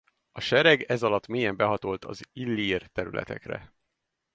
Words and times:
A 0.31 0.39
sereg 0.39 0.81
ezalatt 0.81 1.27
mélyen 1.27 1.55
behatolt 1.55 2.05
az 2.05 2.21
illír 2.33 2.81
területekre. 2.87 3.73